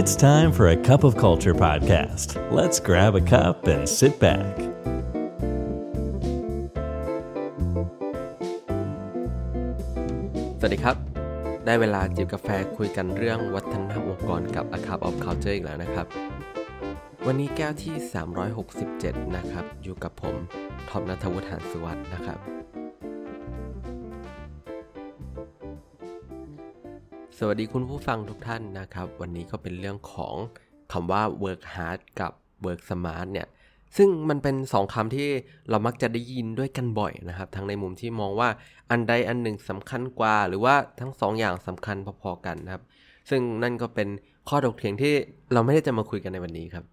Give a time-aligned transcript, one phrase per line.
[0.00, 2.28] It's time for a cup of culture podcast.
[2.58, 4.52] Let's grab a cup and sit back.
[10.58, 10.96] สวัสดีครับ
[11.66, 16.06] ได้เวลาจิบกาแฟคุยกันเรื่องวัฒนธรรมองค์กรกับ A Cup of Culture อีกแล้วนะครับ
[17.26, 17.94] วันนี้แก้วที่
[18.66, 20.36] 367 นะครับ อยู่กับผม
[20.88, 22.55] ทอมนัทวุฒิหานสุวัสด์นะครับ
[27.40, 30.34] สวัสดีคุณผู้ฟังทุกท่านนะครับ วันนี้ก็เป็นเรื่องของ
[30.92, 32.32] คำว่า work hard กับ
[32.66, 33.46] work smart เนี่ย
[33.96, 35.28] ซึ่งมันเป็นสองคำที่
[35.70, 38.48] เรามักจะได้ยินด้วยกันบ่อยนะครับ ทั้งในมุมที่มองว่า
[38.90, 42.82] อันใดอันหนึ่งสำคัญกว่า หรือว่าทั้งสองอย่างสำคัญพอๆกันนะครับ
[43.30, 44.08] ซึ่งนั่นก็เป็น
[44.48, 45.14] ข้อถกเถียงที่
[45.52, 46.84] เราไม่ได้จะมาคุยกันในวันนี้ครับ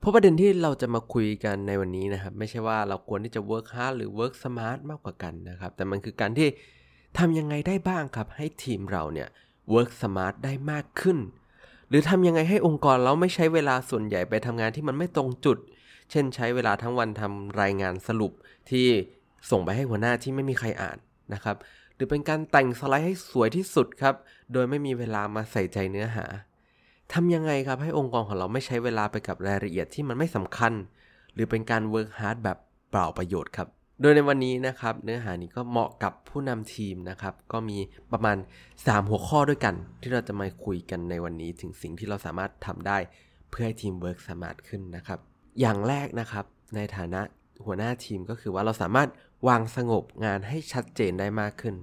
[0.00, 6.48] เพราะประเด็นที่เราจะมาคุยกันในวันนี้นะครับ ไม่ใช่ว่าเราควรที่จะ work hard หรือ work smart มากกว่ากันนะครับ แต่มันคือการที่
[7.18, 9.28] ทำยังไงได้บ้างครับ ให้ทีมเราเนี่ย
[9.74, 11.18] work smart ได้มากขึ้น
[11.88, 15.58] หรือทำยังไงให้องค์กรเราไม่ใช้เวลาส่วนใหญ่ไปทำงานที่มันไม่ตรงจุด
[16.10, 18.32] เช่นใช้เวลาทั้งวันทำรายงานสรุป
[18.70, 18.86] ที่
[19.50, 20.98] ส่งไปให้หัวหน้าที่ไม่มีใครอ่าน
[21.34, 21.56] นะครับ
[21.94, 24.14] หรือเป็นการแต่งสไลด์ให้สวยที่สุดครับ
[24.52, 26.26] โดยไม่มีเวลามาใส่ใจเนื้อหา
[27.12, 30.72] ทำยังไงครับให้องค์กรของเราไม่ใช้เวลาไปกับรายละเอียดที่มันไม่สำคัญ
[31.34, 32.58] หรือเป็นการ work hard แบบ
[32.90, 33.68] เปล่าประโยชน์ครับ
[34.00, 37.78] โดยในวันนี้นะครับเนื้อหานี้ก็เหมาะกับผู้นำทีมนะครับ ก็มี
[38.12, 38.36] ประมาณ
[38.72, 42.98] 3 หัวข้อด้วยกัน ที่เราจะมาคุยกันในวันนี้ถึงสิ่งที่เราสามารถทำได้
[43.50, 45.18] เพื่อให้ทีม work smart ขึ้นนะครับ
[45.60, 46.44] อย่างแรกนะครับ
[46.76, 47.20] ในฐานะ
[47.64, 49.08] หัวหน้าทีมก็คือว่าเราสามารถ
[49.48, 51.74] วาง scope งานให้ชัดเจนได้มากขึ้น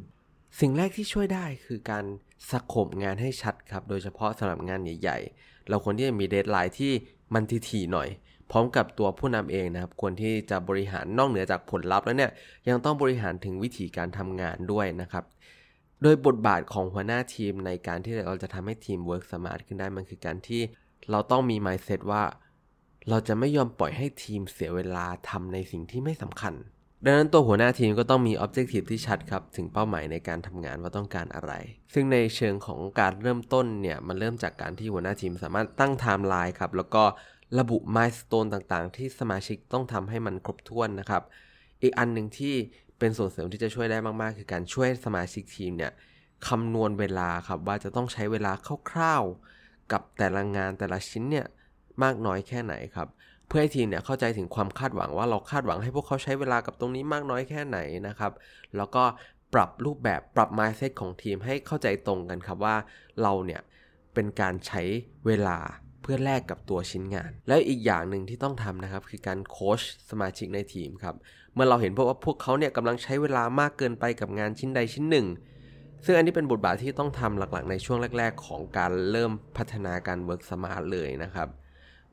[0.60, 2.06] สิ่งแรกที่ช่วยได้คือการ
[2.50, 6.92] scope งานให้ชัดครับ โดยเฉพาะสำหรับงานใหญ่ๆ เราควรที่จะมี deadline ที่
[7.34, 8.08] มันทีๆหน่อย
[8.52, 12.32] พร้อมกับตัวผู้นำเองนะครับควรที่จะบริหารนอกเหนือจากผลลัพธ์แล้วเนี่ย
[12.70, 15.24] ยังต้องบริหารถึงวิธีการทำงานด้วยนะครับ
[16.04, 20.62] โดยบทบาทของหัวหน้าทีมในการที่เราจะทำให้ทีม work smart ขึ้นได้มันคือการที่
[21.12, 22.24] เราต้องมี mindset ว่า
[23.10, 26.54] เราจะไม่ยอมปล่อยให้ทีมเสียเวลาทำในสิ่งที่ไม่สำคัญ
[27.06, 31.54] ดังนั้นตัวหัวหน้าทีมก็ต้องมี objective ที่ชัดครับ ถึงเป้าหมายในการทำงานว่าต้องการอะไร
[31.94, 37.04] ซึ่งในเชิงของการเริ่มต้นเนี่ยมันเริ่มจากการที่หัวหน้าทีมสามารถตั้ง timeline ครับแล้วก็
[37.60, 41.24] ระบุ milestone ต่างๆ ที่สมาชิกต้องทำให้มันครบถ้วนนะครับ
[41.82, 42.56] อีกอันหนึ่งที่
[43.00, 45.92] เป็นส่วนเสริมที่จะช่วยได้มากๆ คือการช่วยสมาชิกทีมเนี่ย
[46.48, 48.52] คำนวณเวลาครับว่าจะต้องใช้เวลา
[48.90, 51.48] คร่าวๆ กับแต่ละงานแต่ละชิ้นเนี่ย
[52.04, 53.08] มากน้อยแค่ไหนครับ
[53.48, 57.78] เพื่อให้ทีมเนี่ยเข้าใจถึงความคาดหวังว่าเราคาดหวังให้พวกเขาใช้เวลากับตรงนี้มากน้อยแค่ไหน
[58.08, 58.32] นะครับ
[58.78, 59.04] แล้วก็
[59.54, 62.76] ปรับรูปแบบปรับ mindset ของทีมให้เข้าใจตรงกันครับว่า
[63.22, 63.62] เราเนี่ย
[64.14, 64.82] เป็นการใช้
[65.26, 65.58] เวลา
[66.06, 71.16] เพื่อแลกกับตัวชิ้นงาน แล้วอีกอย่างหนึ่งที่ต้องทำนะครับ คือการโค้ชสมาชิกในทีมครับ
[71.54, 75.28] เมื่อเราเห็นพวกว่าพวกเขาเนี่ยกำลังใช้เวลามากเกินไปกับงานชิ้นใดชิ้นหนึ่ง
[76.06, 81.48] ซึ่งอันนี้เป็นบทบาทที่ต้องทำหลักๆ ในช่วงแรก ๆ ของการเริ่มพัฒนาการ work smart เลยนะครับ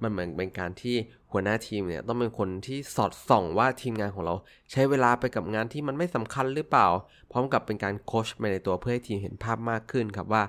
[0.03, 0.97] มันเหมือนเป็นการที่
[1.33, 4.35] หัวหน้าทีมเนี่ยต้องเป็นคนที่สอดส่องว่าทีมงานของเรา
[4.73, 6.89] ใช้เวลาไปกับงานที่มันไม่สำคัญหรือเปล่า
[7.33, 10.43] พร้อมกับเป็นการโค้ชไปในตัวเพื่อให้ทีมเห็นภาพมากขึ้นครับว่า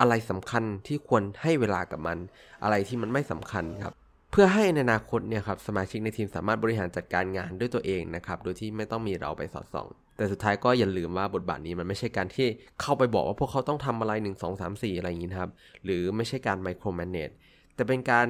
[0.00, 2.18] อะไรสำคัญที่ควรให้เวลากับมัน
[2.62, 3.94] อะไรที่มันไม่สำคัญครับ
[4.32, 12.46] เพื่อให้ในอนาคตเนี่ยครับสมาชิกในทีมสามารถบริหารจัดการงานด้วยตัวเองนะครับโดยที่ไม่ต้องมีเราไปสอดส่อง แต่สุดท้ายก็อย่าลืมว่าบทบาทนี้มันไม่ใช่การที่
[12.80, 15.52] เข้าไปบอกว่าพวกเขาต้องทำอะไร 1 2 3 4 อะไรอย่างนี้ครับ
[15.84, 17.30] หรือไม่ใช่การไมโครแมเนจ
[17.74, 18.26] แต่เป็นการ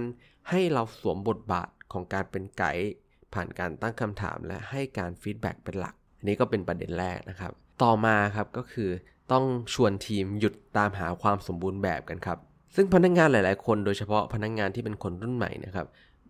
[0.51, 2.93] ให้เราสวมบทบาทของการเป็นไกด์
[3.35, 7.53] ผ่านการตั้งคำถามและให้การ feedback เป็นหลักอันนี้ก็เป็นประเด็นแรกนะครับ
[7.83, 8.91] ต่อมาครับก็คือ
[9.33, 9.45] ต้อง
[9.75, 12.39] ชวนทีมหยุดตามหาความสมบูรณ์แบบกันครับ
[12.75, 15.87] ซึ่งพนักงานหลาย ๆ คนโดยเฉพาะพนักงานที่เป็นคนรุ่นใหม่นะครับ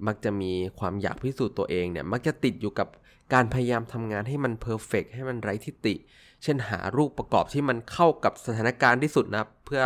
[0.06, 2.88] มักจะมีความอยากพิสูจน์ตัวเองเนี่ย มักจะติดอยู่กับ
[3.34, 5.94] การพยายามทำงานให้มัน perfect ให้มันไร้ที่ติ
[6.42, 9.82] เช่นหารูปประกอบที่มันเข้ากับสถานการณ์ที่สุดนะเพื่อ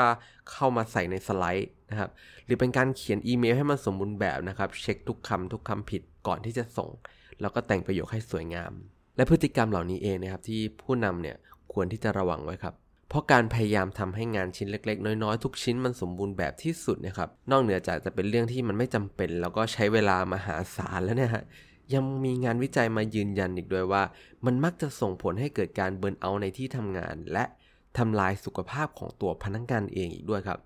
[0.51, 2.11] เข้ามาใส่ในสไลด์นะครับ
[2.45, 6.91] หรือเป็นการเขียนอีเมลให้มันสมบูรณ์แบบนะครับ เช็คทุกคำทุกคำผิดก่อนที่จะส่ง
[7.41, 8.73] แล้วก็แต่งประโยคให้สวยงาม
[9.17, 11.37] และพฤติกรรมเหล่านี้เองนะครับที่ผู้นำเนี่ย
[11.73, 12.75] ควรที่จะระวังไว้ครับ
[13.13, 21.45] เพราะการพยายามทำให้งานชิ้นเล็ก ๆ น้อยๆ ทุกชิ้นมันสมบูรณ์แบบที่สุดนะครับ นอกเหนือจากจะเป็นเรื่องที่มันไม่จำเป็น แล้วก็ใช้เวลามหาศาลแล้วเนี่ยฮะ
[21.95, 24.03] ยังมีงานวิจัยมายืนยันอีกด้วยว่า
[24.45, 27.45] มันมักจะส่งผลให้เกิดการเบิร์นเอาในที่ทำงาน และ
[27.99, 30.59] ทำลายสุขภาพของตัวพนักงานเองอีกด้วยครับ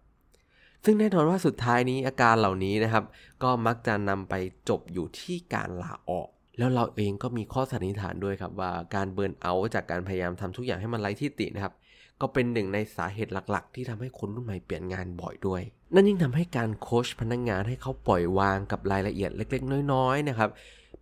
[0.84, 3.04] ซึ่งแน่นอนว่าสุดท้ายนี้อาการเหล่านี้นะครับ
[3.42, 4.34] ก็มักจะนำไป
[4.68, 6.28] จบอยู่ที่การลาออก
[6.58, 11.74] แล้วเราเองก็มีข้อสันนิษฐานด้วยครับว่าการเบิร์นเอาจากการพยายามทำทุกอย่างให้มันไร้ที่ตินะครับ
[12.20, 15.62] ก็เป็นหนึ่งในสาเหตุหลักๆ ที่ทำให้คนรุ่นใหม่เปลี่ยนงานบ่อยด้วย
[15.94, 20.50] นั่นยิ่งทำให้การโค้ชพนักงานให้เขาปล่อยวางกับรายละเอียดเล็ก ๆ น้อยๆนะครับ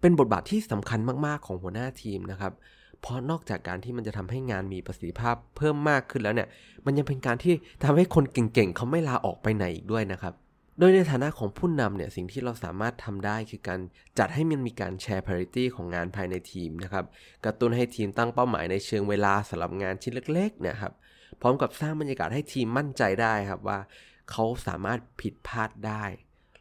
[0.01, 2.53] เป็นบทบาทที่สำคัญมากๆของหัวหน้าทีมนะครับ
[3.01, 6.49] เพราะนอกจากการที่มันจะทำให้งานมีประสิทธิภาพเพิ่มมากขึ้นแล้วเนี่ย
[6.87, 10.35] มันยังเป็นการที่ทำให้คนเก่งๆเขาไม่ลาออกไปไหนอีกด้วยนะครับ
[10.79, 13.81] โดยในฐานะของผู้นำเนี่ยสิ่งที่เราสามารถทำได้คือการ
[14.19, 17.05] จัดให้มันมีการแชร์ parity ของงานภายในทีมนะครับ
[17.45, 20.93] กระตุ้นให้ทีมตั้งเป้าหมายในเชิงเวลาสำหรับงานชิ้นเล็กๆเนี่ยครับ
[21.41, 23.79] พร้อมกับสร้างบรรยากาศให้ทีมมั่นใจได้ครับว่า
[24.31, 26.05] เขาสามารถผิดพลาดได้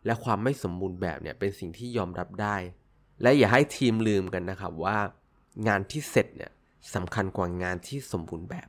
[0.06, 2.56] และความไม่สมบูรณ์แบบเนี่ยเป็นสิ่งที่ยอมรับได้
[3.22, 4.98] และอย่าให้ทีมลืมกันนะครับว่า
[5.68, 6.52] งานที่เสร็จเนี่ย
[6.96, 8.68] สำคัญกว่างานที่สมบูรณ์แบบ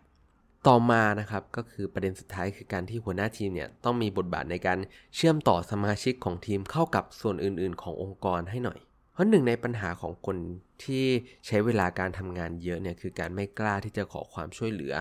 [0.69, 4.79] ต่อมานะครับก็คือประเด็นสุดท้ายคือการที่หัวหน้าทีมเนี่ยต้องมีบทบาทในการ
[5.15, 8.79] เชื่อมต่อสมาชิกของทีมเข้ากับส่วนอื่น ๆ ขององค์กรให้หน่อย
[9.13, 10.37] เพราะหนึ่งในปัญหาของคน
[10.85, 11.05] ที่
[11.47, 14.95] ใช้เวลาการทำงานเยอะเนี่ยคือการไม่กล้าที่จะขอความช่วยเหลือ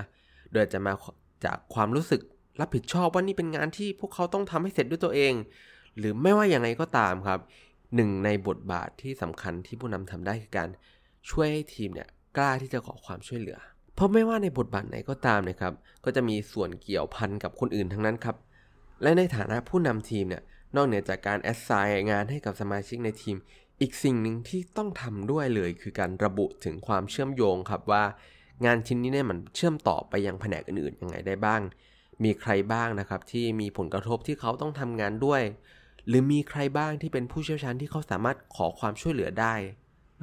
[0.53, 0.93] โดยจะมา
[1.45, 2.21] จากความรู้สึก
[2.59, 5.33] รับผิดชอบว่านี่เป็นงานที่พวกเขาต้องทำให้เสร็จด้วยตัวเอง
[5.97, 7.39] หรือไม่ว่าอย่างไรก็ตามครับ
[7.95, 10.69] หนึ่งในบทบาทที่สำคัญที่ผู้นำทำได้คือการ
[11.29, 13.57] ช่วยให้ทีมเนี่ยกล้าที่จะขอความช่วยเหลือ
[13.95, 15.73] เพราะไม่ว่าในบทบาทไหนก็ตามนะครับ
[16.05, 18.35] ก็จะมีส่วนเกี่ยวพันกับคนอื่นทั้งนั้นครับ
[19.03, 20.43] และในฐานะผู้นำทีมเนี่ย
[20.75, 23.37] นอกเหนือจากการแอสไซน์งานให้กับสมาชิกในทีม
[23.81, 28.03] อีกสิ่งหนึ่งที่ต้องทำด้วยเลย คือการระบุถึงความเชื่อมโยงครับว่า
[28.65, 31.61] งานชิ้นนี้เนี่ยมันเชื่อมต่อไปยังแผนกอื่นๆยังไงได้บ้าง
[32.23, 35.41] มีใครบ้างนะครับที่มีผลกระทบที่เขาต้องทำงานด้วย
[36.07, 39.53] หรือมีใครบ้างที่เป็นผู้เชี่ยวชาญที่เขาสามารถขอความช่วยเหลือได้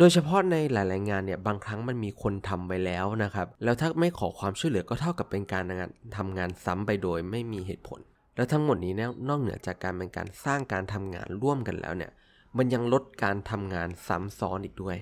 [0.02, 8.00] โดยเฉพาะในหลาย ๆ งานเนี่ยบางครั้งมันมีคนทำไปแล้วนะครับ แล้วถ้าไม่ขอความช่วยเหลือก็เท่ากับเป็นการงานทำงานซ้ำไปโดยไม่มีเหตุผล
[8.37, 12.11] แล้วทั้งหมดนี้เนี่ยนอกเหนือจากการเป็นการสร้างการทำงานร่วมกันแล้วเนี่ย
[12.56, 14.97] มันยังลดการทำงานซ้ำซ้อนอีกด้วย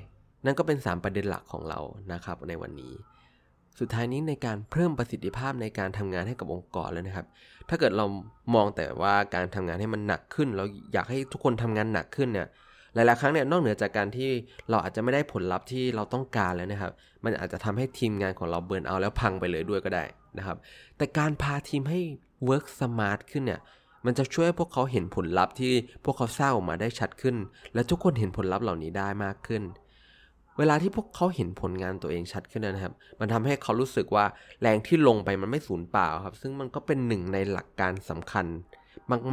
[0.45, 1.81] นั่นก็เป็น 3 ประเด็นหลักของเรา
[2.13, 2.93] นะครับในวันนี้
[3.79, 7.27] สุดท้ายนี้ในการเพิ่มประสิทธิภาพในการทำงานให้กับองค์กรแล้วนะครับ
[7.69, 8.07] ถ้าเกิดเรา
[8.55, 12.49] มองแต่ว่าการทำงานให้มันหนักขึ้น เราอยากให้ทุกคนทำงานหนักขึ้นเนี่ย
[12.99, 14.31] หลาย ๆ ครั้งเนี่ยนอกเหนือจากการที่
[14.71, 16.93] เราอาจจะไม่ได้ผลลัพธ์ที่เราต้องการแล้วนะครับ
[17.25, 20.05] มันอาจจะทำให้ทีมงานของเราเบิร์นเอาแล้วพังไปเลยด้วยก็ได้
[20.39, 20.57] นะครับ
[20.97, 22.01] แต่การพาทีมให้
[22.49, 23.61] work smart ขึ้นเนี่ย
[24.07, 25.73] มันจะช่วยพวกเขาเห็นผลลัพธ์ที่
[26.05, 27.37] พวกเขาสร้างออกมาได้ชัดขึ้น
[27.75, 29.63] และทุกคนเห็นผลลัพธ์เหล่านี้ได้มากขึ้น
[30.59, 34.25] เวลาที่พวกเขาเห็นผลงานตัวเองชัดขึ้นนะครับ มันทำให้เขารู้สึกว่า
[34.61, 38.47] แรงที่ลงไปมันไม่สูญเปล่าครับ ซึ่งมันก็เป็นหนึ่งในหลักการสำคัญ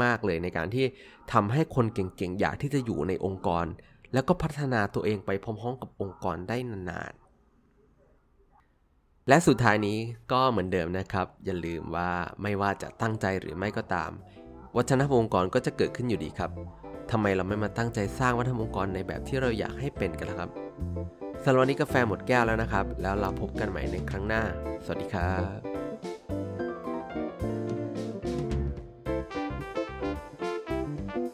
[0.03, 0.85] มาก ๆ เลยในการที่
[1.33, 3.65] ทำให้คนเก่งๆ อยากที่จะอยู่ในองค์กร
[4.13, 6.57] แล้วก็พัฒนาตัวเองไปพร้อมๆ กับองค์กรได้
[6.89, 7.25] นานๆ
[9.27, 9.97] และสุดท้ายนี้
[10.31, 12.11] ก็เหมือนเดิมนะครับ อย่าลืมว่า
[12.41, 14.11] ไม่ว่าจะตั้งใจหรือไม่ก็ตาม
[14.77, 16.51] วัฒนธรรมองค์กรก็จะเกิดขึ้นอยู่ดีครับ
[17.11, 20.49] ทำไมเราไม่มาตั้งใจสร้างวัฒนธรรมองค์กรในแบบที่เราอยากให้เป็นกันล่ะครับ
[21.43, 24.43] สำหรับวันนี้กาแฟหมดแก้วแล้วนะครับ แล้วเราพบกันใหม่ในครั้งหน้า
[24.85, 25.74] สวัสดีครับ